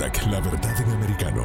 [0.00, 1.42] La Verdad en Americano.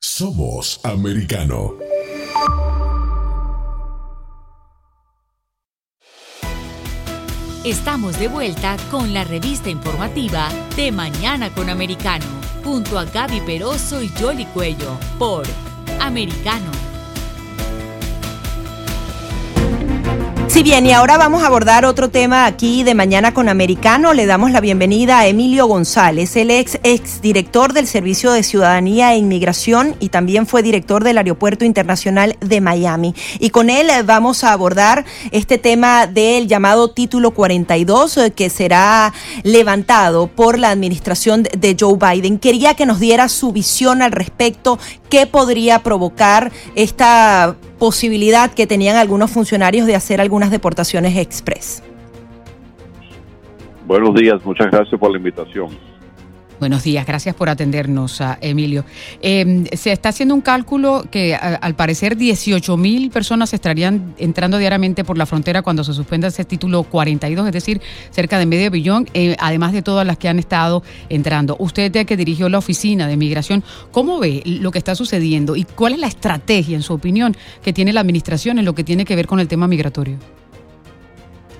[0.00, 1.74] Somos Americano.
[7.62, 12.24] Estamos de vuelta con la revista informativa de Mañana con Americano,
[12.64, 15.44] junto a Gaby Peroso y Jolly Cuello, por
[16.00, 16.85] Americano.
[20.56, 24.14] Sí, bien, y ahora vamos a abordar otro tema aquí de Mañana con Americano.
[24.14, 29.12] Le damos la bienvenida a Emilio González, el ex, ex director del Servicio de Ciudadanía
[29.12, 33.14] e Inmigración y también fue director del Aeropuerto Internacional de Miami.
[33.38, 38.48] Y con él eh, vamos a abordar este tema del llamado Título 42 eh, que
[38.48, 42.38] será levantado por la administración de Joe Biden.
[42.38, 44.78] Quería que nos diera su visión al respecto,
[45.10, 51.82] qué podría provocar esta posibilidad que tenían algunos funcionarios de hacer algunas deportaciones express.
[53.86, 55.68] Buenos días, muchas gracias por la invitación.
[56.58, 58.86] Buenos días, gracias por atendernos, Emilio.
[59.20, 65.04] Em, se está haciendo un cálculo que al parecer 18 mil personas estarían entrando diariamente
[65.04, 69.06] por la frontera cuando se suspenda ese título 42, es decir, cerca de medio billón,
[69.12, 71.56] eh, además de todas las que han estado entrando.
[71.58, 75.92] Usted que dirigió la oficina de migración, ¿cómo ve lo que está sucediendo y cuál
[75.92, 79.14] es la estrategia, en su opinión, que tiene la administración en lo que tiene que
[79.14, 80.16] ver con el tema migratorio?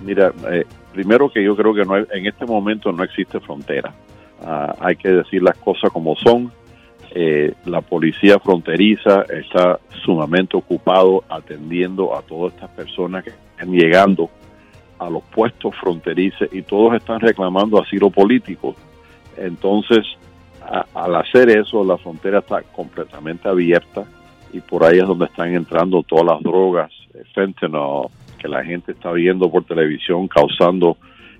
[0.02, 3.92] Mira, eh, primero que yo creo que no en este momento no existe frontera
[4.42, 6.52] Ah, hay que decir las cosas como son.
[7.10, 14.28] Eh, la policía fronteriza está sumamente ocupado atendiendo a todas estas personas que están llegando
[14.98, 18.74] a los puestos fronterizos y todos están reclamando asilo político.
[19.36, 20.04] Entonces,
[20.94, 24.04] al hacer eso, la frontera está completamente abierta
[24.52, 26.90] y por ahí es donde están entrando todas las drogas,
[27.34, 28.08] fentanyl,
[28.38, 30.96] que la gente está viendo por televisión causando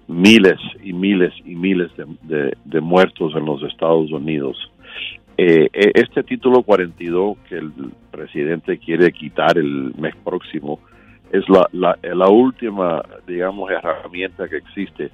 [0.09, 1.91] miles y miles y miles
[2.23, 4.57] de, muertos en los Estados Unidos.
[5.39, 7.73] Eh, e, este título 42 que el
[8.11, 10.81] presidente quiere quitar el mes próximo
[11.33, 15.11] es la, la, última, digamos, herramienta que existe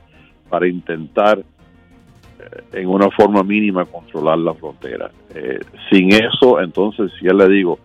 [0.48, 5.10] para intentar eh, en una forma mínima controlar la frontera.
[5.34, 5.58] Eh,
[5.90, 7.78] sin eso, entonces, ya le digo,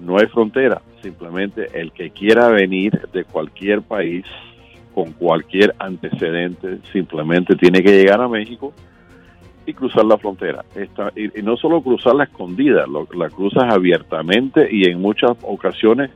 [0.00, 0.80] no hay frontera.
[1.02, 4.24] Simplemente el que quiera venir de cualquier país
[4.94, 8.72] con cualquier antecedente, simplemente tiene que llegar a México
[9.66, 10.64] y cruzar la frontera.
[10.74, 16.10] Esta, y, no solo cruzarla escondida, la cruzas abiertamente y en muchas ocasiones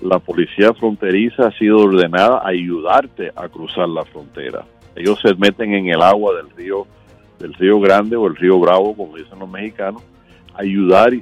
[0.00, 4.64] la policía fronteriza ha sido ordenada a ayudarte a cruzar la frontera.
[4.94, 6.86] Ellos se meten en el agua del río,
[7.38, 10.02] del río Grande o el río Bravo, como dicen los mexicanos,
[10.54, 11.12] a ayudar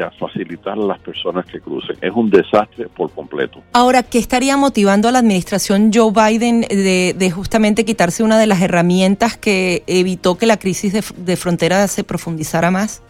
[0.00, 1.96] a facilitar a las personas que crucen.
[2.00, 3.62] Es un desastre por completo.
[3.72, 8.60] Ahora, ¿qué estaría motivando a la administración Joe Biden de, justamente quitarse una de las
[8.62, 13.02] herramientas que evitó que la crisis de, de frontera se profundizara más?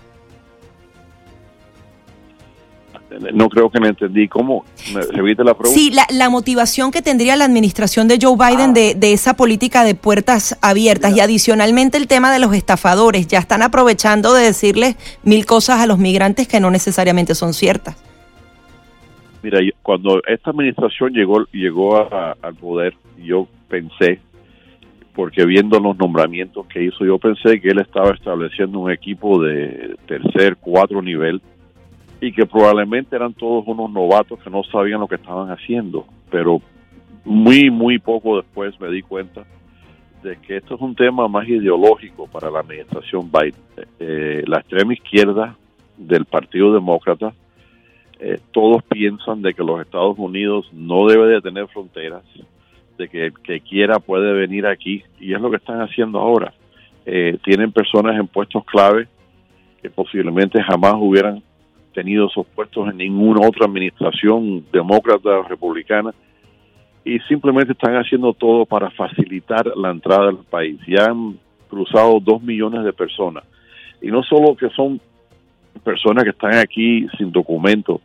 [3.33, 4.28] No creo que me entendí.
[4.28, 4.65] ¿Cómo?
[5.12, 5.78] ¿Repite la pregunta?
[5.78, 8.99] Sí, la, motivación que tendría la administración de Joe Biden ah.
[8.99, 13.27] de, esa política de puertas abiertas y adicionalmente el tema de los estafadores.
[13.28, 18.03] Ya están aprovechando de decirles mil cosas a los migrantes que no necesariamente son ciertas.
[19.43, 24.21] Mira, cuando esta administración llegó, llegó al poder, yo pensé,
[25.15, 29.97] porque viendo los nombramientos que hizo, yo pensé que él estaba estableciendo un equipo de
[30.06, 31.43] tercer, cuatro nivel
[32.22, 36.62] y que probablemente eran todos unos novatos que no sabían lo que estaban haciendo, pero
[37.25, 39.44] muy, muy poco después me di cuenta
[40.22, 43.61] de que esto es un tema más ideológico para la administración Biden.
[43.99, 45.56] Eh, la extrema izquierda
[45.96, 47.35] del Partido Demócrata,
[48.20, 52.23] eh, todos piensan de que los Estados Unidos no debe de tener fronteras,
[52.99, 56.55] de que el que quiera puede venir aquí, y es lo que están haciendo ahora.
[57.05, 59.08] Eh, tienen personas en puestos clave
[59.82, 61.43] que posiblemente jamás hubieran
[61.93, 66.12] tenido esos puestos en ninguna otra administración demócrata republicana
[67.05, 70.79] y simplemente están haciendo todo para facilitar la entrada del país.
[70.87, 73.44] Ya han cruzado dos millones de personas.
[74.00, 75.00] Y no solo que son
[75.85, 78.00] personas que están aquí sin documentos,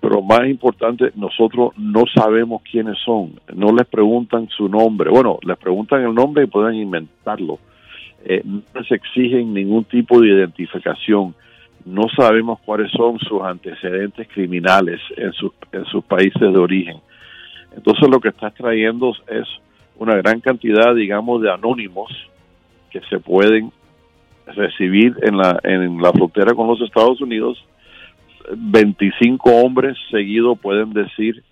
[0.00, 5.58] pero más importante, nosotros no sabemos quiénes son, no les preguntan su nombre, bueno, les
[5.58, 7.58] preguntan el nombre y pueden inventarlo,
[8.24, 11.34] eh, no les exigen ningún tipo de identificación,
[11.84, 15.32] no sabemos cuáles son sus antecedentes criminales en,
[15.72, 16.96] en sus países de origen.
[17.74, 19.46] Entonces lo que está trayendo es
[19.96, 22.10] una gran cantidad, digamos, de anónimos
[22.90, 23.72] que se pueden
[24.46, 27.64] recibir en la, en la frontera con los Estados Unidos.
[28.56, 31.42] 25 hombres seguidos pueden decir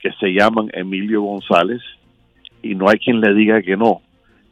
[0.00, 1.80] que se llaman Emilio González
[2.62, 4.02] y no hay quien le diga que no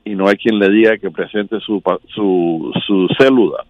[0.04, 1.82] y no hay quien le diga que presente su,
[2.14, 3.64] su, su célula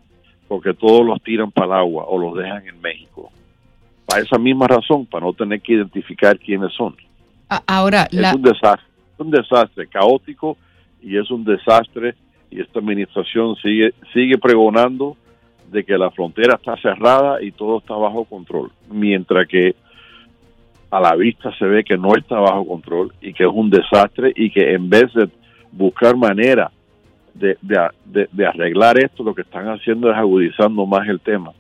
[0.51, 3.31] porque todos los tiran para el agua o los dejan en México.
[4.05, 6.97] Para esa misma razón, para no tener que identificar quiénes son.
[7.69, 8.89] Ahora, es un desastre,
[9.19, 10.57] un desastre caótico
[11.01, 12.17] y es un desastre
[12.51, 15.17] y esta administración sigue sigue pregonando
[15.71, 19.77] de que la frontera está cerrada y todo está bajo control, mientras que
[20.91, 24.33] a la vista se ve que no está bajo control y que es un desastre
[24.35, 25.29] y que en vez de
[25.71, 26.73] buscar manera
[27.35, 31.53] de, de, de arreglar esto, lo que están haciendo es agudizando más el tema.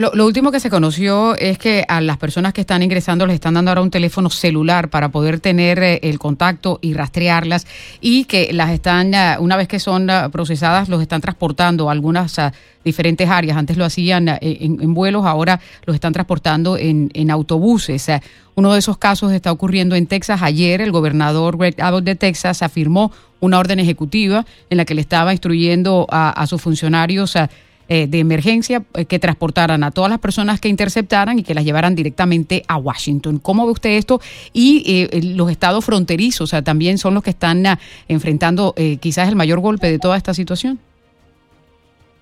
[0.00, 3.52] Lo, último que se conoció es que a las personas que están ingresando les están
[3.52, 7.66] dando ahora un teléfono celular para poder tener eh, el contacto y rastrearlas
[8.00, 12.40] y que las están, una vez que son ah, procesadas, los están transportando a algunas
[12.82, 13.58] diferentes áreas.
[13.58, 18.08] Antes lo hacían en, vuelos, ahora los están transportando en, en autobuses.
[18.54, 20.40] Uno de esos casos está ocurriendo en Texas.
[20.40, 25.02] Ayer el gobernador Greg Abbott de Texas afirmó una orden ejecutiva en la que le
[25.02, 27.50] estaba instruyendo a, a sus funcionarios a
[27.92, 31.64] eh, de emergencia eh, que transportaran a todas las personas que interceptaran y que las
[31.64, 33.40] llevaran directamente a Washington.
[33.40, 34.20] ¿Cómo ve usted esto?
[34.52, 39.28] Y eh, los estados fronterizos, o sea, también son los que están ah, enfrentando quizás
[39.28, 40.78] el mayor golpe de toda esta situación.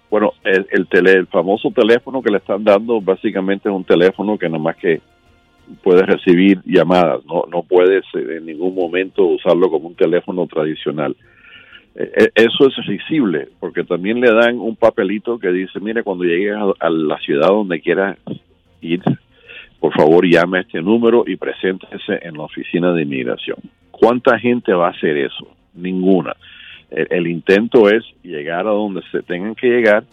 [0.08, 4.38] Bueno, el, el, tele, el famoso teléfono que le están dando básicamente es un teléfono
[4.38, 5.02] que más que
[5.82, 11.14] puede recibir llamadas, no, no puedes en ningún momento usarlo como un teléfono tradicional.
[12.00, 16.54] Eh, eso es visible, porque también le dan un papelito que dice, mire, cuando llegues
[16.78, 18.16] a, la ciudad donde quieras
[18.80, 19.02] ir,
[19.80, 23.56] por favor llame a este número y preséntese en la oficina de inmigración.
[23.90, 25.48] ¿Cuánta gente va a hacer eso?
[25.74, 26.36] Ninguna.
[26.88, 30.04] El, intento es llegar a donde se tengan que llegar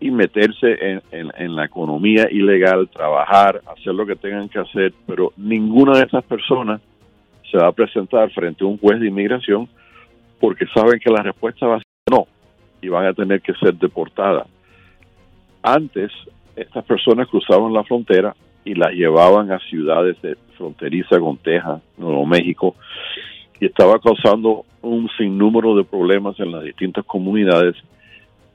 [0.00, 5.32] y meterse en, en, la economía ilegal, trabajar, hacer lo que tengan que hacer, pero
[5.36, 6.80] ninguna de esas personas
[7.50, 9.68] se va a presentar frente a un juez de inmigración
[10.40, 12.26] porque saben que la respuesta va a ser no
[12.82, 14.46] y van a tener que ser deportadas.
[15.62, 16.12] Antes,
[16.56, 18.34] estas personas cruzaban la frontera
[18.64, 22.74] y las llevaban a ciudades de fronteriza con Texas, Nuevo México,
[23.60, 27.76] y estaba causando un sinnúmero de problemas en las distintas comunidades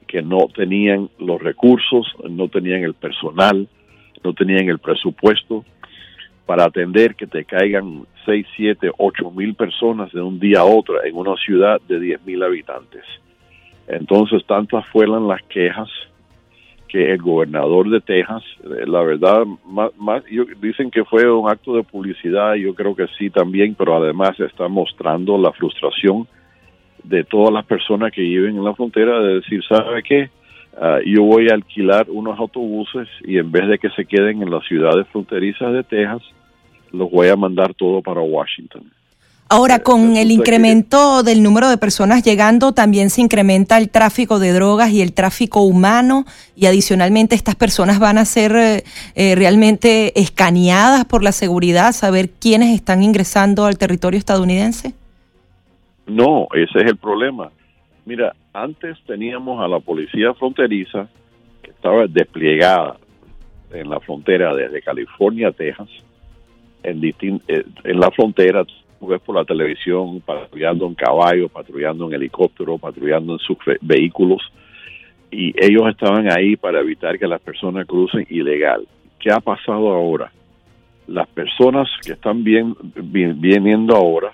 [0.06, 3.68] que no tenían los recursos, no tenían el personal,
[4.24, 5.64] no tenían el presupuesto
[6.46, 11.02] para atender que te caigan 6, 7, 8 mil personas de un día a otro
[11.04, 13.04] en una ciudad de 10 mil habitantes.
[13.86, 15.88] Entonces, tantas fueron las quejas
[16.90, 20.24] que el gobernador de Texas, eh, la verdad, más,
[20.60, 24.66] dicen que fue un acto de publicidad, yo creo que sí también, pero además está
[24.66, 26.26] mostrando la frustración
[27.04, 30.30] de todas las personas que viven en la frontera de decir, ¿sabe qué?
[30.76, 34.50] Ah, yo voy a alquilar unos autobuses y en vez de que se queden en
[34.50, 36.22] las ciudades fronterizas de Texas,
[36.92, 38.90] los voy a mandar todo para Washington.
[39.52, 44.38] Ahora, eh, con el incremento del número de personas llegando, también se incrementa el tráfico
[44.38, 48.84] de drogas y el tráfico humano y adicionalmente estas personas van a ser eh,
[49.16, 54.94] eh, realmente escaneadas por la seguridad, saber quiénes están ingresando al territorio estadounidense.
[56.06, 57.50] No, ese es el problema.
[58.06, 61.08] Mira, antes teníamos a la policía fronteriza
[61.62, 62.96] que estaba desplegada
[63.72, 65.88] en la frontera desde California a Texas
[66.82, 67.04] en,
[67.48, 72.78] eh, en la frontera, tú ves por la televisión patrullando en caballo, patrullando en helicóptero,
[72.78, 74.40] patrullando en sus vehículos,
[75.30, 78.86] y ellos estaban ahí para evitar que las personas crucen ilegal.
[79.18, 80.32] ¿Qué ha pasado ahora?
[81.06, 84.32] Las personas que están bien, bien, viniendo ahora,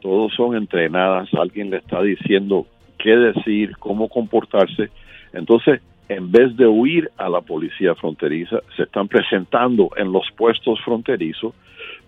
[0.00, 2.66] todos son entrenadas, alguien le está diciendo
[2.98, 4.90] qué decir, cómo comportarse.
[5.32, 10.80] Entonces, en vez de huir a la policía fronteriza, se están presentando en los puestos
[10.84, 11.54] fronterizos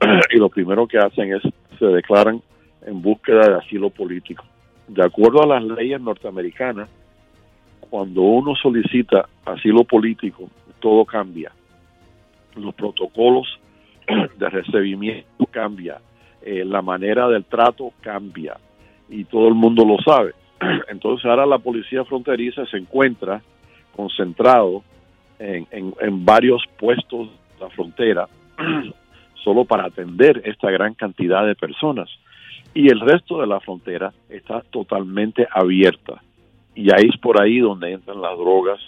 [0.31, 1.43] y lo primero que hacen es
[1.79, 2.41] se declaran
[2.87, 4.45] en búsqueda de asilo político.
[4.89, 6.89] De acuerdo a las leyes norteamericanas,
[7.91, 10.49] cuando uno solicita asilo político,
[10.81, 11.53] todo cambia.
[12.55, 13.47] Los protocolos
[14.39, 15.99] de recibimiento cambia,
[16.43, 18.57] eh, la manera del trato cambia
[19.09, 20.33] y todo el mundo lo sabe.
[20.89, 23.43] Entonces ahora la policía fronteriza se encuentra
[23.95, 24.83] concentrado
[25.39, 28.29] en, en varios puestos de la frontera
[29.47, 32.09] solo para atender esta gran cantidad de personas.
[32.75, 36.21] Y el resto de la frontera está totalmente abierta.
[36.75, 38.81] y ahí es por ahí donde entran las drogas.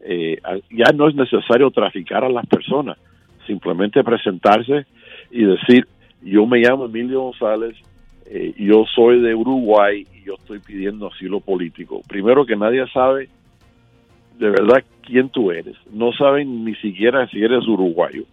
[0.00, 0.40] Eh,
[0.70, 2.98] ya no es necesario traficar a las personas,
[3.46, 4.86] simplemente presentarse
[5.30, 5.86] y decir,
[6.22, 7.76] yo me llamo Emilio González,
[8.26, 12.02] eh, yo soy de Uruguay yo estoy pidiendo asilo político.
[12.08, 13.28] Primero que nadie sabe
[14.38, 18.24] de verdad quién tú eres, no saben ni siquiera si eres uruguayo.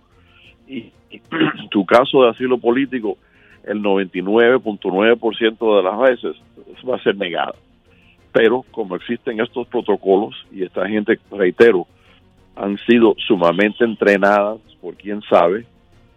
[0.68, 1.22] Y, y
[1.70, 3.18] tu caso de asilo político,
[3.64, 6.36] el 99.9% de las veces
[6.88, 7.56] va a ser negado.
[8.32, 11.88] Pero como existen estos protocolos y esta gente, reitero,
[12.56, 15.66] han sido sumamente entrenadas por quien sabe,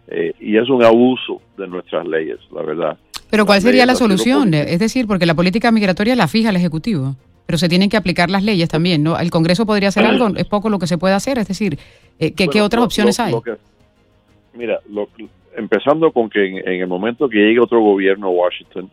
[0.07, 2.97] eh, y es un abuso de nuestras leyes, la verdad.
[3.33, 4.53] Pero ¿cuál sería la solución?
[4.53, 7.15] Es decir, porque la política migratoria la fija el Ejecutivo,
[7.47, 9.17] pero se tienen que aplicar las leyes también, ¿no?
[9.17, 10.27] ¿El Congreso podría hacer algo?
[10.37, 11.79] Es poco lo que se puede hacer, es decir,
[12.19, 13.31] eh, ¿qué, otras lo- opciones lo- hay?
[13.31, 13.55] lo que-
[14.53, 15.09] mira, lo-
[15.57, 18.91] empezando con que en, en el momento que llegue otro gobierno a Washington,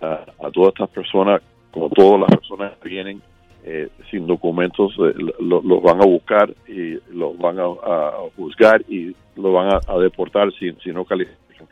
[0.00, 3.20] a, a todas estas personas, como todas las personas que vienen
[3.66, 8.82] eh, sin documentos, eh, lo- los van a buscar y los van a, a juzgar
[8.88, 11.66] y los van a, a deportar si, si no califican.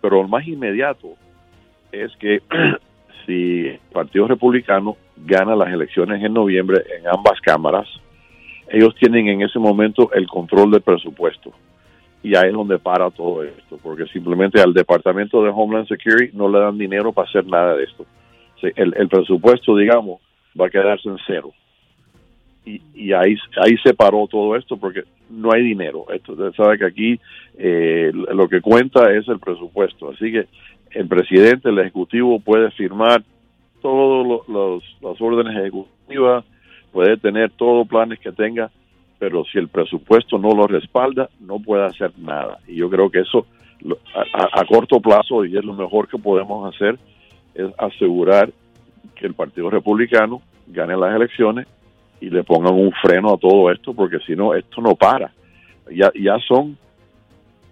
[0.00, 1.10] Pero lo más inmediato
[2.02, 2.42] es que
[3.26, 7.88] si el Partido Republicano gana las elecciones en noviembre en ambas cámaras,
[8.68, 11.52] ellos tienen en ese momento el control del presupuesto.
[12.22, 16.48] Y ahí es donde para todo esto, porque simplemente al Departamento de Homeland Security no
[16.48, 18.06] le dan dinero para hacer nada de esto.
[18.62, 20.22] El, presupuesto, digamos,
[20.58, 21.52] va a quedarse en cero.
[22.64, 26.06] Y, y ahí, ahí se paró todo esto porque no hay dinero.
[26.10, 27.20] Esto, usted sabe que aquí
[27.58, 30.10] eh, lo que cuenta es el presupuesto.
[30.10, 30.46] Así que
[30.94, 33.22] el presidente, el ejecutivo puede firmar
[33.82, 34.40] todas
[35.02, 36.44] las órdenes ejecutivas,
[36.92, 38.70] puede tener todos los planes que tenga,
[39.18, 42.58] pero si el presupuesto no lo respalda, no puede hacer nada.
[42.66, 43.46] Y yo creo que eso
[44.14, 46.98] a- a corto plazo, y es lo mejor que podemos hacer,
[47.54, 48.50] es asegurar
[49.14, 51.66] que el Partido Republicano gane las elecciones
[52.20, 55.30] y le pongan un freno a todo esto, porque si no, esto no para.
[55.90, 56.78] Ya, ya son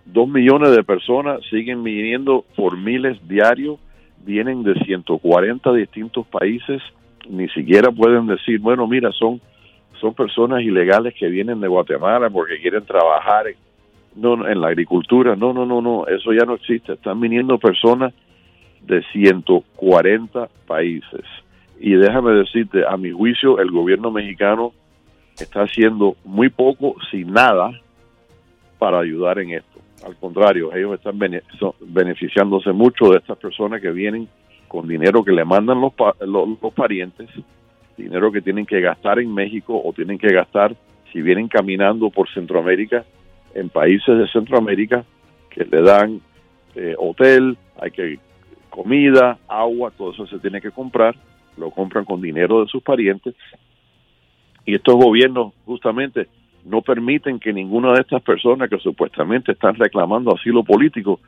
[0.04, 3.78] dos millones de personas, siguen viniendo por miles diarios,
[4.24, 6.82] vienen de 140 distintos países,
[7.28, 9.40] ni siquiera pueden decir, bueno, mira, son,
[10.00, 13.56] son personas ilegales que vienen de Guatemala porque quieren trabajar en,
[14.16, 15.36] no, en la agricultura.
[15.36, 16.94] No, no, no, no, eso ya no existe.
[16.94, 18.12] Están viniendo personas
[18.82, 21.24] de 140 países.
[21.78, 24.72] Y déjame decirte, a mi juicio, el gobierno mexicano
[25.38, 27.72] está haciendo muy poco, sin nada,
[28.78, 29.81] para ayudar en esto.
[30.04, 31.18] Al contrario, ellos están
[31.80, 34.28] beneficiándose mucho de estas personas que vienen
[34.68, 37.28] con dinero que le mandan los, pa- los, los parientes,
[37.96, 40.74] dinero que tienen que gastar en México o tienen que gastar
[41.12, 43.04] si vienen caminando por Centroamérica,
[43.54, 45.04] en países de Centroamérica
[45.50, 46.20] que le dan
[46.74, 48.18] eh, hotel, hay que
[48.70, 51.14] comida, agua, todo eso se tiene que comprar,
[51.58, 53.34] lo compran con dinero de sus parientes.
[54.64, 56.28] Y estos gobiernos justamente
[56.64, 61.20] no permiten que ninguna de estas personas que supuestamente están reclamando asilo político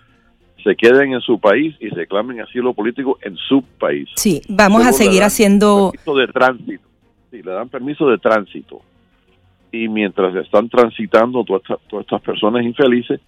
[0.62, 4.08] se queden en su país y reclamen asilo político en su país.
[4.16, 5.90] Sí, vamos a seguir haciendo...
[5.92, 6.88] Permiso de tránsito.
[7.30, 8.80] Sí, le dan permiso de tránsito.
[9.72, 13.20] Y mientras están transitando todas estas, todas estas personas infelices,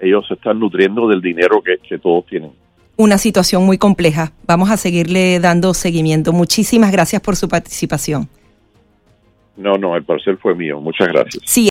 [0.00, 2.52] ellos se están nutriendo del dinero que, que todos tienen.
[2.98, 4.32] una situación muy compleja.
[4.46, 6.32] Vamos a seguirle dando seguimiento.
[6.32, 8.28] Muchísimas gracias por su participación.
[9.58, 10.80] No, no, el parcel fue mío.
[10.80, 11.42] Muchas gracias.
[11.44, 11.66] Sí,